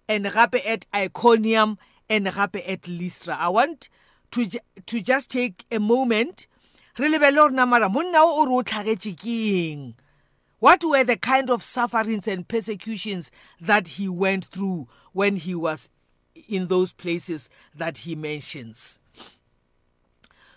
and 0.08 0.24
gape 0.24 0.66
at 0.66 0.86
Iconium 0.96 1.78
and 2.10 2.28
gape 2.34 2.64
at 2.66 2.88
Lystra. 2.88 3.36
I 3.38 3.50
want 3.50 3.90
to 4.32 4.48
to 4.86 5.02
just 5.02 5.30
take 5.30 5.66
a 5.70 5.82
moment. 5.82 6.48
Re 6.98 7.10
lebelle 7.10 7.36
gore 7.36 7.52
na 7.52 7.66
mara 7.66 7.90
monna 7.90 8.20
o 8.20 8.40
o 8.40 8.46
re 8.46 8.54
o 8.54 8.64
tlhagetše 8.64 9.20
ke 9.20 9.36
eng? 9.74 9.96
What 10.60 10.84
were 10.84 11.04
the 11.04 11.18
kind 11.18 11.52
of 11.52 11.62
sufferings 11.62 12.28
and 12.28 12.48
persecutions 12.48 13.30
that 13.62 13.88
he 13.90 14.10
went 14.10 14.46
through 14.46 14.88
when 15.14 15.36
he 15.36 15.54
was 15.54 15.90
in 16.50 16.68
those 16.68 16.94
places 16.94 17.48
that 17.76 17.98
he 18.00 18.16
mentions? 18.16 19.00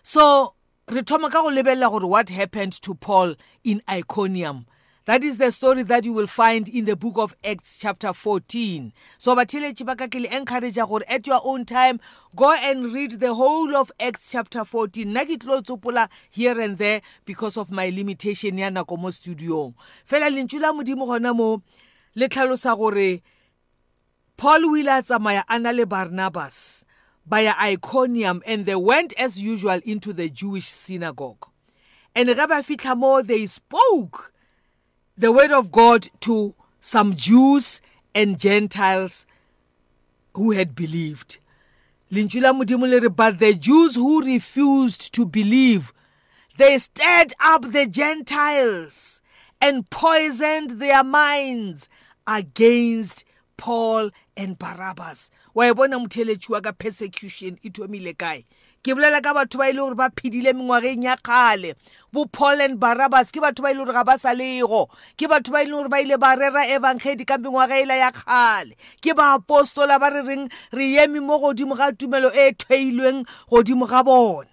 So, 0.02 0.54
re 0.88 1.02
thoma 1.02 1.30
ka 1.30 1.42
go 1.42 1.50
lebelela 1.50 1.90
gore 1.90 2.08
what 2.08 2.30
happened 2.30 2.72
to 2.80 2.94
Paul 2.94 3.34
in 3.62 3.82
Iconium 3.88 4.66
That 5.10 5.24
is 5.24 5.38
the 5.38 5.50
story 5.50 5.82
that 5.82 6.04
you 6.04 6.12
will 6.12 6.28
find 6.28 6.68
in 6.68 6.84
the 6.84 6.94
book 6.94 7.14
of 7.18 7.34
Acts 7.42 7.76
chapter 7.76 8.12
14. 8.12 8.92
So 9.18 9.34
batheletši 9.34 9.84
ba 9.84 9.96
ka 9.96 10.06
ke 10.06 10.22
le 10.22 10.28
encourage 10.28 10.76
gore 10.76 11.02
at 11.08 11.26
your 11.26 11.40
own 11.42 11.64
time 11.64 11.98
go 12.36 12.52
and 12.52 12.94
read 12.94 13.18
the 13.18 13.34
whole 13.34 13.74
of 13.74 13.90
Acts 13.98 14.30
chapter 14.30 14.64
14. 14.64 15.08
Nna 15.08 15.26
ke 15.26 15.34
tlo 15.42 15.62
tsopola 15.62 16.08
here 16.30 16.60
and 16.60 16.78
there 16.78 17.02
because 17.24 17.56
of 17.56 17.72
my 17.72 17.90
limitation 17.90 18.56
ya 18.56 18.70
nako 18.70 19.00
mo 19.00 19.10
studiong. 19.10 19.74
Fela 20.06 20.30
lentšu 20.30 20.60
la 20.60 20.70
modimo 20.70 21.10
gona 21.10 21.34
mo 21.34 21.60
le 22.14 22.28
tlhalosa 22.28 22.78
gore 22.78 23.20
Paul 24.36 24.64
o 24.66 24.76
ile 24.76 24.94
a 24.94 25.02
tsamaya 25.02 25.42
a 25.48 25.58
na 25.58 25.72
le 25.72 25.86
Barnabas 25.86 26.84
by 27.26 27.52
Iconium 27.72 28.42
and 28.46 28.64
they 28.64 28.76
went 28.76 29.12
as 29.18 29.40
usual 29.40 29.80
into 29.82 30.12
the 30.12 30.30
Jewish 30.30 30.68
synagogue. 30.68 31.48
And 32.14 32.28
ge 32.28 32.36
ba 32.36 32.62
fitlha 32.62 32.96
mo 32.96 33.22
they 33.22 33.46
spoke 33.46 34.30
the 35.20 35.30
word 35.30 35.52
of 35.52 35.70
God 35.70 36.08
to 36.20 36.54
some 36.80 37.14
Jews 37.14 37.82
and 38.14 38.40
Gentiles 38.40 39.26
who 40.32 40.52
had 40.52 40.74
believed. 40.74 41.38
Lentswe 42.10 42.40
la 42.40 42.54
modimo 42.54 42.88
le 42.88 43.00
re 43.00 43.08
but 43.08 43.38
the 43.38 43.52
Jews 43.52 43.96
who 43.96 44.24
refused 44.24 45.12
to 45.12 45.26
believe 45.26 45.92
they 46.56 46.78
stirred 46.78 47.34
up 47.38 47.70
the 47.70 47.86
Gentiles 47.86 49.20
and 49.60 49.88
poisoned 49.90 50.80
their 50.80 51.04
minds 51.04 51.90
against 52.26 53.24
Paul 53.58 54.10
and 54.38 54.58
Barabbas. 54.58 55.30
Wa 55.52 55.64
e 55.64 55.74
bona 55.74 55.98
motheletši 55.98 56.48
wa 56.48 56.60
ka 56.60 56.72
persecution 56.72 57.58
e 57.62 57.68
thomile 57.68 58.16
kae? 58.16 58.46
Ke 58.82 58.94
bolela 58.96 59.20
ka 59.22 59.34
batho 59.34 59.58
ba 59.58 59.68
ile 59.68 59.76
e 59.76 59.84
gore 59.84 59.94
ba 59.94 60.08
phedile 60.10 60.52
mengwageng 60.52 61.04
ya 61.04 61.16
kgale. 61.16 61.74
Bo 62.12 62.24
paul 62.24 62.60
and 62.60 62.80
barabas 62.80 63.30
ke 63.30 63.40
batho 63.40 63.62
ba 63.62 63.70
ile 63.70 63.82
e 63.82 63.84
gore 63.84 63.92
ga 63.92 64.04
ba 64.04 64.16
sa 64.18 64.32
lego. 64.32 64.88
Ke 65.18 65.28
batho 65.28 65.52
ba 65.52 65.60
ile 65.62 65.68
e 65.68 65.76
gore 65.76 65.88
ba 65.88 66.00
ile 66.00 66.16
ba 66.16 66.34
rera 66.36 66.64
evangeli 66.64 67.26
ka 67.26 67.36
mengwaga 67.36 67.76
ela 67.76 67.94
ya 67.94 68.10
kgale. 68.10 68.72
Ke 69.02 69.12
baapostola 69.12 70.00
ba 70.00 70.08
re 70.10 70.22
reng 70.24 70.48
re 70.72 70.96
eme 70.96 71.20
mo 71.20 71.38
godimo 71.38 71.76
ga 71.76 71.92
tumelo 71.92 72.32
e 72.32 72.52
theilweng 72.56 73.26
godimo 73.50 73.86
ga 73.86 74.02
bona. 74.02 74.48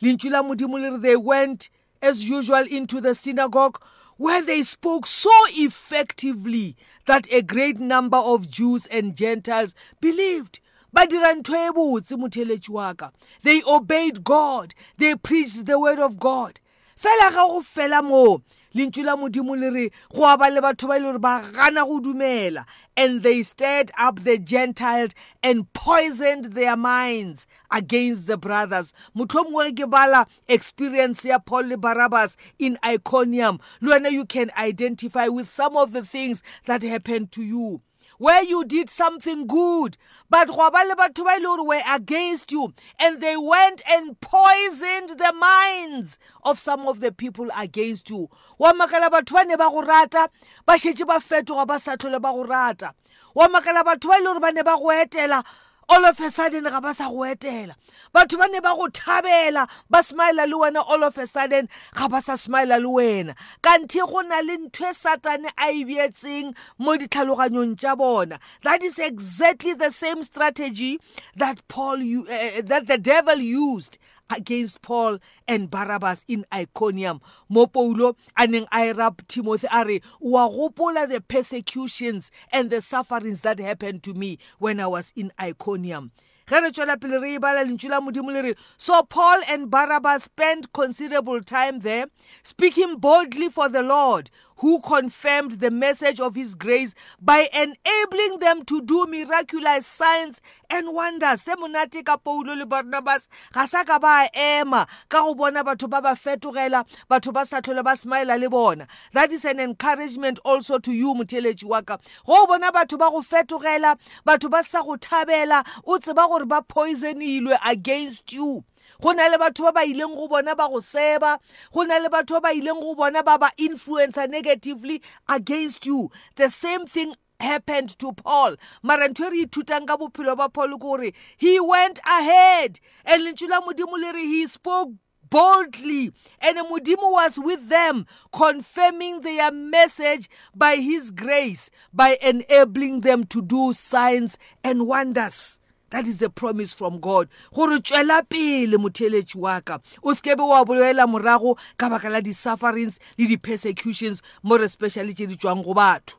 Lentšu 0.00 0.30
la 0.30 0.42
modimo 0.42 0.80
le 0.80 0.96
re 0.96 0.98
they 0.98 1.16
went 1.16 1.68
as 2.00 2.24
usual 2.24 2.64
into 2.66 3.00
the 3.00 3.14
synagogue 3.14 3.78
where 4.16 4.40
they 4.40 4.62
spoke 4.62 5.06
so 5.06 5.30
effectively 5.60 6.74
that 7.06 7.28
a 7.30 7.42
great 7.42 7.78
number 7.78 8.16
of 8.16 8.48
Jews 8.48 8.86
and 8.86 9.14
Gentiles 9.14 9.74
believed. 10.00 10.60
Ba 10.92 11.06
dira 11.06 11.34
ntho 11.34 11.54
e 11.56 11.72
botse 11.72 12.16
motheletši 12.16 12.70
wa 12.70 12.94
ka. 12.94 13.10
They 13.42 13.62
obeyed 13.66 14.24
god. 14.24 14.74
They 14.96 15.16
preached 15.16 15.66
the 15.66 15.78
word 15.78 15.98
of 15.98 16.18
god. 16.18 16.60
Fela 16.96 17.30
ga 17.30 17.46
go 17.46 17.60
fela 17.60 18.02
moo 18.02 18.38
lentšu 18.74 19.04
la 19.04 19.16
modimo 19.16 19.58
le 19.58 19.70
re 19.70 19.90
go 20.12 20.24
a 20.24 20.36
ba 20.36 20.50
le 20.50 20.60
batho 20.60 20.88
ba 20.88 20.96
e 20.96 20.98
le 20.98 21.12
gore 21.12 21.18
ba 21.18 21.44
gana 21.52 21.84
go 21.84 22.00
dumela. 22.00 22.64
And 22.96 23.22
they 23.22 23.42
stirred 23.44 23.92
up 23.96 24.24
the 24.24 24.38
gentiles 24.38 25.12
and 25.42 25.72
poisoned 25.72 26.54
their 26.54 26.76
minds 26.76 27.46
against 27.70 28.26
the 28.26 28.36
brothers. 28.36 28.92
Motho 29.16 29.44
mongwe 29.44 29.76
ke 29.76 29.88
bala 29.88 30.26
experience 30.48 31.24
ya 31.24 31.38
paul 31.38 31.66
le 31.66 31.76
barabbas 31.76 32.36
in 32.58 32.78
iconium. 32.82 33.60
Le 33.80 33.98
wena 33.98 34.10
you 34.10 34.24
can 34.24 34.50
identify 34.56 35.28
with 35.28 35.48
some 35.48 35.76
of 35.76 35.92
the 35.92 36.04
things 36.04 36.42
that 36.66 36.82
happened 36.82 37.30
to 37.32 37.42
you. 37.42 37.82
Where 38.18 38.42
you 38.42 38.64
did 38.64 38.90
something 38.90 39.46
good. 39.46 39.96
But 40.28 40.48
go 40.48 40.70
ba 40.70 40.84
le 40.86 40.94
batho 40.94 41.24
ba 41.24 41.36
ile 41.36 41.42
gore 41.42 41.64
were 41.66 41.82
against 41.88 42.52
you 42.52 42.74
and 43.00 43.20
they 43.20 43.36
went 43.36 43.82
and 43.88 44.20
poisoned 44.20 45.18
the 45.18 45.32
minds 45.32 46.18
of 46.44 46.58
some 46.58 46.86
of 46.86 47.00
the 47.00 47.12
people 47.12 47.48
against 47.56 48.10
you. 48.10 48.28
Wa 48.58 48.72
makala 48.72 49.08
batho 49.08 49.32
ba 49.32 49.44
ne 49.44 49.56
ba 49.56 49.70
go 49.70 49.80
rata 49.82 50.28
ba 50.66 50.74
šetše 50.74 51.06
ba 51.06 51.18
fetoga 51.18 51.66
ba 51.66 51.80
sa 51.80 51.96
tlhole 51.96 52.20
ba 52.20 52.32
go 52.32 52.44
rata. 52.44 52.92
Wa 53.34 53.48
makala 53.48 53.82
batho 53.82 54.08
ba 54.08 54.16
ile 54.16 54.24
gore 54.24 54.40
ba 54.40 54.52
ne 54.52 54.62
ba 54.62 54.76
go 54.76 54.90
etela 54.90 55.42
all 55.88 56.04
of 56.04 56.20
a 56.20 56.30
sudden 56.30 56.64
ga 56.64 56.80
ba 56.80 56.92
sa 56.94 57.08
go 57.08 57.24
etela. 57.24 57.74
Batho 58.14 58.38
ba 58.38 58.48
ne 58.48 58.60
ba 58.60 58.74
go 58.76 58.88
thabela 58.88 59.68
ba 59.88 60.02
smile 60.02 60.46
le 60.46 60.56
wena 60.56 60.84
all 60.86 61.02
of 61.04 61.16
a 61.18 61.26
sudden 61.26 61.68
ga 61.94 62.08
ba 62.08 62.20
sa 62.20 62.34
smile 62.34 62.78
le 62.78 62.88
wena. 62.88 63.34
Kanthe 63.62 64.06
go 64.06 64.20
na 64.20 64.40
le 64.40 64.56
ntho 64.58 64.90
e 64.90 64.92
satane 64.92 65.50
a 65.56 65.70
e 65.70 65.84
beetseng 65.84 66.54
mo 66.78 66.96
ditlhaloganyong 66.96 67.76
tša 67.76 67.96
bona. 67.96 68.38
That 68.62 68.82
is 68.82 68.98
exactly 68.98 69.74
the 69.74 69.90
same 69.90 70.22
strategy 70.22 70.98
that 71.36 71.66
paul 71.68 71.96
uh, 71.96 72.62
that 72.62 72.86
the 72.86 72.98
devil 72.98 73.36
used 73.38 73.98
against 74.30 74.82
Paul 74.82 75.18
and 75.46 75.70
Barabbas 75.70 76.24
in 76.28 76.44
Iconium. 76.52 77.20
Mo 77.48 77.66
Paulo 77.66 78.16
a 78.36 78.46
neng 78.46 78.66
a 78.72 78.92
rap 78.92 79.22
Timothy 79.28 79.68
a 79.72 79.84
re 79.84 80.02
wa 80.20 80.48
gopola 80.48 81.08
the 81.08 81.20
persecutions 81.20 82.30
and 82.52 82.70
the 82.70 82.80
sufferings 82.80 83.40
that 83.42 83.58
happened 83.60 84.02
to 84.02 84.14
me 84.14 84.38
when 84.58 84.80
I 84.80 84.86
was 84.86 85.12
in 85.16 85.32
Iconium. 85.40 86.12
ge 86.48 86.60
re 86.64 86.70
tswela 86.70 86.96
pele 87.00 87.18
re 87.20 87.34
e 87.34 87.38
bala 87.38 87.62
lentšu 87.64 87.90
la 87.90 88.00
modimo 88.00 88.32
le 88.32 88.42
re 88.42 88.54
so 88.78 89.02
paul 89.02 89.42
and 89.48 89.70
barabbas 89.70 90.24
spent 90.24 90.72
considerable 90.72 91.42
time 91.42 91.80
there 91.80 92.06
speaking 92.42 92.96
boldly 92.96 93.50
for 93.50 93.68
the 93.68 93.82
lord 93.82 94.30
who 94.58 94.80
confirmed 94.80 95.52
the 95.52 95.70
message 95.70 96.20
of 96.20 96.34
his 96.34 96.54
grace 96.54 96.94
by 97.20 97.48
enabling 97.52 98.38
them 98.40 98.64
to 98.64 98.80
do 98.82 99.06
miraculous 99.06 99.86
signs 99.86 100.40
and 100.70 100.92
wonders. 100.92 101.42
Se 101.42 101.54
monate 101.54 102.04
ka 102.04 102.16
paulo 102.16 102.54
le 102.54 102.66
barnabas 102.66 103.28
ga 103.52 103.66
sa 103.66 103.84
ka 103.84 103.98
ba 103.98 104.28
ema 104.34 104.86
ka 105.08 105.22
go 105.22 105.34
bona 105.34 105.64
batho 105.64 105.88
ba 105.88 106.02
ba 106.02 106.14
fetogela 106.14 106.84
batho 107.10 107.32
ba 107.32 107.46
sa 107.46 107.60
tlhole 107.60 107.84
ba 107.84 107.96
smile 107.96 108.38
le 108.38 108.50
bona. 108.50 108.86
That 109.12 109.32
is 109.32 109.44
an 109.44 109.60
encouragement 109.60 110.38
also 110.44 110.78
to 110.78 110.92
you 110.92 111.14
motheletši 111.14 111.64
wa 111.64 111.82
ka. 111.82 111.98
Go 112.26 112.46
bona 112.46 112.72
batho 112.72 112.98
ba 112.98 113.10
go 113.10 113.22
fetogela 113.22 113.96
batho 114.26 114.50
ba 114.50 114.62
sa 114.62 114.82
go 114.82 114.96
thabela 114.96 115.64
o 115.86 115.98
tseba 115.98 116.28
gore 116.28 116.46
ba 116.46 116.62
poisonilwe 116.62 117.58
against 117.64 118.32
you. 118.32 118.64
Go 119.00 119.12
na 119.12 119.28
le 119.28 119.38
batho 119.38 119.64
ba 119.64 119.72
ba 119.72 119.80
ileng 119.86 120.14
go 120.14 120.26
bona 120.26 120.54
ba 120.56 120.68
go 120.68 120.80
seba. 120.80 121.38
Go 121.72 121.82
na 121.82 121.98
le 121.98 122.08
batho 122.08 122.40
ba 122.42 122.48
ba 122.48 122.54
ileng 122.54 122.80
go 122.80 122.94
bona 122.94 123.22
ba 123.22 123.38
ba 123.38 123.50
influencer 123.56 124.28
negatively 124.28 125.00
against 125.28 125.86
you. 125.86 126.10
The 126.34 126.50
same 126.50 126.86
thing 126.86 127.14
happened 127.38 127.96
to 128.00 128.12
Paul. 128.12 128.56
Mara 128.82 129.08
ntho 129.08 129.30
re 129.30 129.46
ithutang 129.46 129.86
ka 129.86 129.96
bophelo 129.96 130.36
ba 130.36 130.48
Paul 130.48 130.76
ke 130.76 130.80
gore 130.80 131.12
he 131.36 131.60
went 131.60 132.00
ahead. 132.04 132.80
And 133.04 133.22
lentšu 133.22 133.48
la 133.48 133.60
modimo 133.60 133.96
le 133.98 134.12
re 134.12 134.24
he 134.26 134.46
spoke 134.46 134.90
boldly. 135.30 136.10
And 136.40 136.58
Mudimu 136.58 137.12
was 137.12 137.38
with 137.38 137.68
them 137.68 138.06
confirming 138.32 139.20
their 139.20 139.52
message 139.52 140.28
by 140.54 140.76
his 140.76 141.10
grace 141.10 141.70
by 141.92 142.16
enabling 142.20 143.02
them 143.02 143.24
to 143.26 143.42
do 143.42 143.72
signs 143.72 144.38
and 144.64 144.88
wonders. 144.88 145.60
That 145.90 146.06
is 146.06 146.18
the 146.18 146.30
promise 146.30 146.72
from 146.74 147.00
god. 147.00 147.28
Gore 147.52 147.78
tswela 147.78 148.28
pele 148.28 148.76
motheletši 148.76 149.36
wa 149.36 149.60
ka. 149.60 149.78
O 150.02 150.12
sekebe 150.12 150.46
wa 150.46 150.64
bolela 150.64 151.06
morago 151.06 151.58
ka 151.78 151.88
baka 151.88 152.10
la 152.10 152.20
di-sufferings 152.20 152.98
le 153.16 153.26
di-persecutions 153.26 154.22
more 154.42 154.62
especially 154.62 155.14
tše 155.14 155.26
di 155.28 155.36
tswang 155.36 155.64
go 155.64 155.74
batho. 155.74 156.16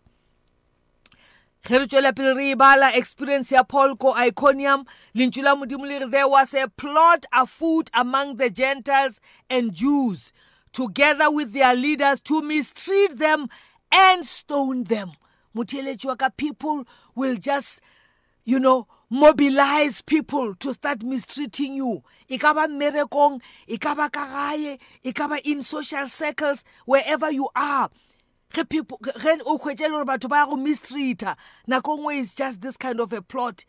Ge 1.63 1.77
re 1.77 1.85
tswela 1.87 2.15
pele 2.15 2.35
re 2.35 2.51
e 2.51 2.55
bala 2.55 2.91
experience 2.95 3.51
ya 3.51 3.63
paul 3.63 3.95
ko 3.95 4.13
iconium. 4.13 4.85
Lentšu 5.15 5.43
la 5.43 5.55
modimo 5.55 5.87
le 5.87 5.99
re 5.99 6.09
there 6.09 6.27
was 6.27 6.53
a 6.53 6.67
plot 6.67 7.25
afoot 7.31 7.89
among 7.93 8.37
the 8.37 8.49
gentiles 8.49 9.21
and 9.49 9.73
jews 9.73 10.31
together 10.71 11.31
with 11.31 11.53
their 11.53 11.75
leaders 11.75 12.21
to 12.21 12.41
mistreat 12.41 13.17
them 13.17 13.47
and 13.91 14.25
stone 14.25 14.83
them. 14.85 15.11
Motheletši 15.55 16.05
wa 16.05 16.15
ka 16.15 16.29
people 16.29 16.87
will 17.13 17.35
just 17.35 17.81
you 18.43 18.59
know 18.59 18.87
mobilize 19.09 20.01
people 20.01 20.55
to 20.55 20.73
start 20.73 21.03
mistreating 21.03 21.73
you. 21.73 22.03
E 22.27 22.37
ka 22.37 22.53
ba 22.53 22.67
mmerekong 22.67 23.41
e 23.67 23.77
ka 23.77 23.95
ba 23.95 24.09
ka 24.09 24.25
gae 24.27 24.77
e 25.03 25.11
ka 25.11 25.27
ba 25.27 25.39
in 25.43 25.61
social 25.61 26.07
circles 26.07 26.63
wherever 26.85 27.31
you 27.31 27.49
are. 27.55 27.89
Ge 28.53 28.67
people 28.69 28.99
ge 29.01 29.41
o 29.45 29.57
hwetše 29.57 29.89
le 29.89 29.89
gore 29.89 30.05
batho 30.05 30.29
ba 30.29 30.45
go 30.47 30.55
mistreata 30.55 31.35
nako 31.67 31.97
nngwe 31.97 32.19
is 32.19 32.33
just 32.33 32.61
this 32.61 32.77
kind 32.77 32.99
of 32.99 33.11
a 33.13 33.21
plot. 33.21 33.65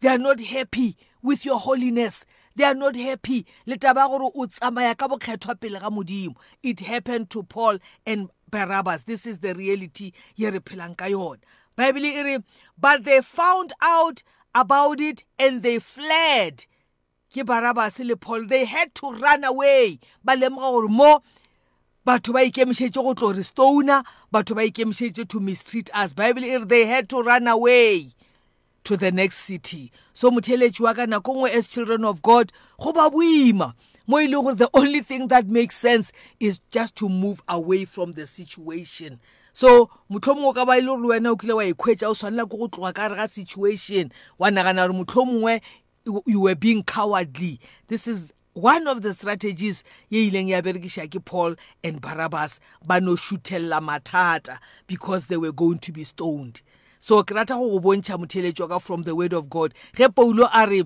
They 0.00 0.08
are 0.08 0.18
not 0.18 0.40
happy 0.40 0.96
with 1.22 1.44
your 1.44 1.58
holiness. 1.58 2.24
They 2.56 2.64
are 2.64 2.74
not 2.74 2.96
happy. 2.96 3.46
Le 3.66 3.76
taba 3.76 4.08
gore 4.08 4.30
o 4.34 4.46
tsamaya 4.46 4.96
ka 4.96 5.08
bokgethwa 5.08 5.60
pele 5.60 5.78
ga 5.78 5.90
modimo. 5.90 6.36
It 6.62 6.80
happened 6.80 7.28
to 7.30 7.42
paul 7.42 7.78
and 8.06 8.30
barabbas. 8.50 9.04
This 9.04 9.26
is 9.26 9.40
the 9.40 9.54
reality 9.54 10.12
ye 10.36 10.48
re 10.48 10.60
phelang 10.60 10.96
ka 10.96 11.04
yona. 11.04 11.40
Bible 11.76 12.04
e 12.04 12.22
re 12.22 12.38
but 12.78 13.04
they 13.04 13.20
found 13.20 13.74
out 13.82 14.22
about 14.54 15.00
it 15.00 15.24
and 15.38 15.62
they 15.62 15.78
fled. 15.78 16.66
Ke 17.30 17.44
barabas 17.44 17.98
le 18.04 18.16
paul 18.16 18.46
they 18.46 18.64
had 18.64 18.94
to 18.94 19.10
run 19.12 19.44
away. 19.44 19.98
Ba 20.22 20.34
lemoga 20.36 20.70
gore 20.70 20.88
mo 20.88 21.22
batho 22.06 22.32
ba 22.32 22.44
ikemišetše 22.44 23.02
go 23.02 23.14
tlo 23.14 23.34
re 23.34 23.42
stoner 23.42 24.02
batho 24.32 24.54
ba 24.54 24.62
ikemišetše 24.62 25.28
to 25.28 25.40
mistreat 25.40 25.90
us. 25.94 26.12
Bible 26.12 26.44
e 26.44 26.56
re 26.56 26.64
they 26.64 26.86
had 26.86 27.08
to 27.08 27.22
run 27.22 27.48
away 27.48 28.12
to 28.84 28.96
the 28.96 29.10
next 29.10 29.38
city. 29.38 29.90
So 30.12 30.30
motheletši 30.30 30.80
wa 30.80 30.94
ka 30.94 31.06
nako 31.06 31.34
nngwe 31.34 31.50
as 31.50 31.66
children 31.66 32.04
of 32.04 32.22
god 32.22 32.52
go 32.78 32.92
ba 32.92 33.10
boima. 33.10 33.74
Mo 34.06 34.18
e 34.18 34.28
leng 34.28 34.44
gore 34.44 34.54
the 34.54 34.70
only 34.74 35.00
thing 35.00 35.28
that 35.28 35.48
makes 35.48 35.76
sense 35.76 36.12
is 36.38 36.60
just 36.70 36.94
to 36.96 37.08
move 37.08 37.42
away 37.48 37.84
from 37.84 38.12
the 38.12 38.26
situation. 38.26 39.18
So 39.54 39.88
motlhomongwe 40.10 40.54
ka 40.54 40.64
ba 40.66 40.76
e 40.76 40.80
le 40.80 40.90
gore 40.90 41.14
wena 41.14 41.30
o 41.30 41.36
kile 41.36 41.54
wa 41.54 41.62
ikhwetša 41.62 42.10
o 42.10 42.14
tshwanela 42.14 42.42
ke 42.50 42.58
go 42.58 42.66
tloga 42.66 42.92
ka 42.92 43.06
re 43.06 43.14
ga 43.14 43.26
situation. 43.28 44.10
Wa 44.36 44.50
nagana 44.50 44.82
gore 44.82 44.98
motlhomongwe 44.98 45.60
you 46.26 46.40
were 46.40 46.56
being 46.56 46.82
cowardly. 46.82 47.60
This 47.86 48.08
is 48.08 48.32
one 48.54 48.88
of 48.88 49.02
the 49.02 49.14
strategies 49.14 49.84
ye 50.08 50.28
ileng 50.28 50.48
ya 50.48 50.60
berekiša 50.60 51.08
ke 51.08 51.24
paul 51.24 51.54
and 51.84 52.00
barabbas. 52.02 52.58
Ba 52.84 53.00
no 53.00 53.12
šuthelela 53.12 53.80
mathata 53.80 54.58
because 54.88 55.26
they 55.26 55.36
were 55.36 55.52
going 55.52 55.78
to 55.78 55.92
be 55.92 56.02
stoned. 56.02 56.60
So 56.98 57.22
ke 57.22 57.30
rata 57.30 57.54
go 57.54 57.78
go 57.78 57.78
bontšha 57.78 58.18
motheletšo 58.18 58.68
ka 58.68 58.80
from 58.80 59.04
the 59.04 59.14
word 59.14 59.32
of 59.32 59.48
god. 59.48 59.72
Ge 59.94 60.12
paulo 60.12 60.48
a 60.52 60.66
re 60.66 60.82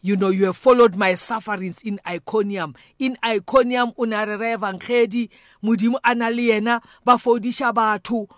you 0.00 0.16
know 0.16 0.28
you 0.28 0.46
have 0.46 0.56
followed 0.56 0.96
my 0.96 1.14
sufferings 1.14 1.82
in 1.82 2.00
iconium. 2.06 2.74
In 2.98 3.16
iconium 3.22 3.92
o 3.98 4.04
ne 4.04 4.16
a 4.16 4.26
re 4.26 4.36
re 4.36 4.56
evangedi 4.56 5.28
modimo 5.62 5.98
a 6.04 6.14
na 6.14 6.28
le 6.28 6.42
yena 6.42 6.82
ba 7.04 7.12
fodiša 7.16 7.74
batho. 7.74 8.28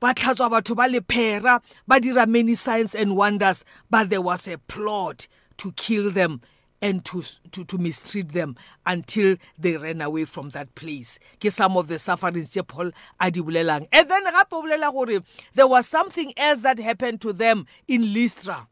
Ba 0.00 0.14
tlhatswa 0.14 0.50
batho 0.50 0.76
ba 0.76 0.88
lephera 0.88 1.60
ba 1.86 2.00
dira 2.00 2.26
many 2.26 2.54
signs 2.54 2.94
and 2.94 3.16
wonders 3.16 3.64
but 3.90 4.10
there 4.10 4.22
was 4.22 4.46
a 4.46 4.58
plot 4.58 5.26
to 5.56 5.72
kill 5.72 6.10
them 6.10 6.40
and 6.80 7.04
to, 7.04 7.22
to, 7.50 7.64
to 7.64 7.76
mistreat 7.76 8.28
them 8.28 8.54
until 8.86 9.36
they 9.58 9.76
ran 9.76 10.00
away 10.00 10.24
from 10.24 10.50
that 10.50 10.72
place. 10.76 11.18
Ke 11.40 11.50
some 11.50 11.76
of 11.76 11.88
the 11.88 11.98
sufferings 11.98 12.52
tše 12.52 12.66
paul 12.66 12.90
a 13.20 13.30
di 13.30 13.40
bolelang. 13.40 13.88
And 13.92 14.08
then 14.08 14.24
gape 14.24 14.52
o 14.52 14.62
bolela 14.62 14.92
gore 14.92 15.20
there 15.54 15.66
was 15.66 15.86
something 15.88 16.32
else 16.36 16.60
that 16.60 16.78
happened 16.78 17.20
to 17.22 17.32
them 17.32 17.66
in 17.88 18.12
lystra. 18.12 18.68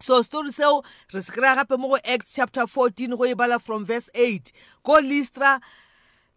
So 0.00 0.22
story 0.22 0.50
seo 0.50 0.84
re 1.12 1.20
se 1.20 1.32
kry-a 1.32 1.56
gape 1.56 1.78
mo 1.78 1.88
go 1.88 1.98
acts 2.04 2.34
chapter 2.34 2.66
14 2.66 3.16
go 3.16 3.24
e 3.24 3.34
bala 3.34 3.58
from 3.58 3.84
verse 3.84 4.10
8 4.14 4.52
go 4.82 4.98
lystra 4.98 5.60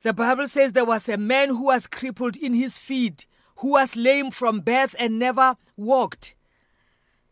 the 0.04 0.13
bible 0.13 0.48
says 0.48 0.74
there 0.74 0.86
was 0.86 1.10
a 1.10 1.18
man 1.18 1.50
who 1.50 1.66
was 1.66 1.88
crippled 1.88 2.38
in 2.38 2.54
his 2.54 2.78
feet 2.78 3.25
who 3.60 3.72
was 3.72 3.96
lame 3.96 4.32
from 4.32 4.62
birth 4.62 4.96
and 4.98 5.20
never 5.20 5.56
walked. 5.75 6.34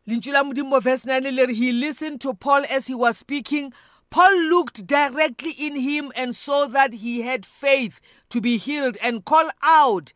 Lentšu 0.08 0.34
la 0.34 0.44
modimo 0.44 0.82
verse 0.82 1.06
9 1.06 1.24
le 1.24 1.48
re 1.48 1.54
he 1.54 1.72
listened 1.72 2.22
to 2.22 2.34
paul 2.34 2.64
as 2.70 2.88
he 2.88 2.96
was 2.96 3.18
speaking. 3.18 3.74
Paul 4.10 4.38
looked 4.44 4.86
directly 4.86 5.52
in 5.52 5.76
him 5.78 6.12
and 6.16 6.36
saw 6.36 6.66
that 6.68 6.96
he 6.96 7.22
had 7.22 7.46
faith 7.46 8.00
to 8.30 8.40
be 8.40 8.58
healed 8.58 8.98
and 9.02 9.26
called 9.26 9.52
out 9.62 10.14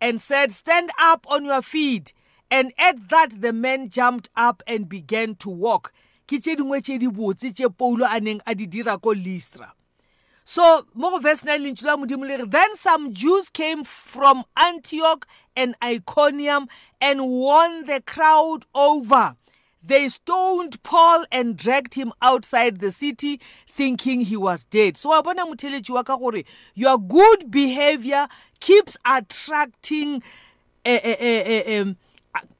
and 0.00 0.20
said 0.20 0.50
stand 0.52 0.90
up 0.98 1.26
on 1.28 1.44
your 1.44 1.62
feet. 1.62 2.12
And 2.50 2.72
at 2.78 3.08
that 3.08 3.40
the 3.40 3.52
man 3.52 3.88
jumped 3.88 4.28
up 4.36 4.62
and 4.66 4.88
began 4.88 5.34
to 5.36 5.50
walk. 5.50 5.92
Ke 6.26 6.42
tše 6.42 6.56
dingwe 6.56 6.82
tše 6.82 6.98
di 6.98 7.08
botse 7.08 7.52
tše 7.54 7.70
paulo 7.76 8.06
a 8.08 8.20
neng 8.20 8.40
a 8.46 8.54
di 8.54 8.66
dira 8.66 8.98
ko 8.98 9.10
listra. 9.14 9.70
So 10.44 10.86
mo 10.94 11.10
go 11.10 11.18
verse 11.18 11.44
9 11.44 11.58
lentšu 11.58 11.84
la 11.84 11.96
modimo 11.96 12.26
le 12.26 12.36
re 12.38 12.44
then 12.46 12.74
some 12.76 13.12
jews 13.12 13.50
came 13.50 13.82
from 13.84 14.44
antioch 14.56 15.26
and 15.56 15.74
iconium 15.82 16.68
and 17.00 17.20
won 17.22 17.84
the 17.86 18.00
crowd 18.06 18.64
over. 18.74 19.36
They 19.82 20.08
stoned 20.08 20.82
paul 20.82 21.26
and 21.30 21.56
dragged 21.56 21.94
him 21.94 22.12
outside 22.20 22.78
the 22.80 22.90
city 22.92 23.40
thinking 23.68 24.20
he 24.20 24.36
was 24.36 24.64
dead. 24.64 24.96
So 24.96 25.10
wa 25.10 25.22
bona 25.22 25.46
motheletši 25.46 25.90
wa 25.90 26.02
ka 26.02 26.16
gore 26.16 26.42
your 26.74 26.98
good 26.98 27.50
behavior 27.50 28.28
keeps 28.60 28.96
attracting 29.04 30.22
uh, 30.84 31.00
uh, 31.04 31.16
uh, 31.20 31.80
um, 31.80 31.96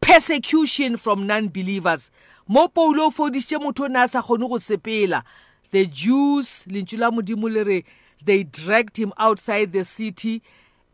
persecution 0.00 0.96
from 0.96 1.26
non-believers. 1.26 2.10
Mo 2.48 2.68
paulo 2.68 3.06
o 3.06 3.10
fodišitše 3.10 3.58
motho 3.58 3.84
o 3.84 3.88
ne 3.88 4.00
a 4.02 4.08
sa 4.08 4.22
kgone 4.22 4.48
go 4.48 4.58
sepela. 4.58 5.22
The 5.70 5.86
jews 5.86 6.64
lentšu 6.68 6.98
la 6.98 7.10
modimo 7.10 7.48
le 7.52 7.64
re 7.64 7.84
they 8.24 8.44
dragged 8.44 8.96
him 8.96 9.12
outside 9.18 9.72
the 9.72 9.84
city 9.84 10.42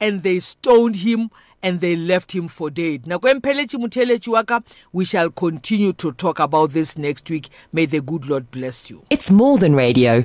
and 0.00 0.22
they 0.22 0.40
stoned 0.40 0.96
him 0.96 1.30
and 1.62 1.80
they 1.80 1.94
left 1.96 2.32
him 2.32 2.48
for 2.48 2.70
dead. 2.70 3.06
Nako 3.06 3.28
e 3.28 3.34
mpheletše 3.34 3.78
motheletši 3.78 4.30
wa 4.30 4.42
ka 4.42 4.60
we 4.92 5.04
shall 5.04 5.30
continue 5.30 5.92
to 5.92 6.12
talk 6.12 6.40
about 6.40 6.72
this 6.72 6.98
next 6.98 7.30
week. 7.30 7.48
May 7.72 7.86
the 7.86 8.00
good 8.00 8.28
lord 8.28 8.50
bless 8.50 8.90
you. 8.90 9.02
It's 9.10 9.30
more 9.30 9.58
than 9.58 9.74
radio. 9.74 10.24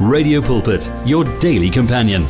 Radio 0.00 0.42
Pulpit, 0.42 0.90
your 1.04 1.24
daily 1.38 1.70
companion. 1.70 2.26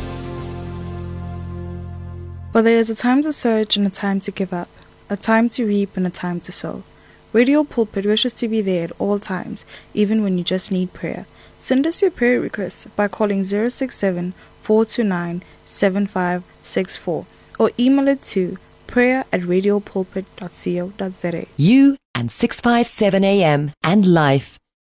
For 2.51 2.61
there 2.61 2.77
is 2.77 2.89
a 2.89 2.95
time 2.95 3.23
to 3.23 3.33
search 3.33 3.77
and 3.77 3.87
a 3.87 3.89
time 3.89 4.19
to 4.21 4.31
give 4.31 4.53
up, 4.53 4.69
a 5.09 5.17
time 5.17 5.49
to 5.49 5.65
reap 5.65 5.97
and 5.97 6.05
a 6.05 6.11
time 6.11 6.39
to 6.41 6.51
sow. 6.51 6.83
Radio 7.31 7.63
Pulpit 7.63 8.05
wishes 8.05 8.33
to 8.33 8.47
be 8.47 8.61
there 8.61 8.83
at 8.83 8.91
all 8.99 9.17
times, 9.17 9.65
even 9.93 10.21
when 10.21 10.37
you 10.37 10.43
just 10.43 10.71
need 10.71 10.93
prayer. 10.93 11.25
Send 11.57 11.87
us 11.87 12.01
your 12.01 12.11
prayer 12.11 12.39
requests 12.39 12.85
by 12.95 13.07
calling 13.07 13.43
067 13.43 14.33
429 14.59 15.41
7564 15.65 17.25
or 17.57 17.71
email 17.79 18.07
it 18.07 18.21
to 18.23 18.57
prayer 18.85 19.25
at 19.31 19.41
radiopulpit.co.za. 19.41 21.47
You 21.57 21.97
and 22.13 22.31
657 22.31 23.23
AM 23.23 23.71
and 23.83 24.05
life. 24.05 24.59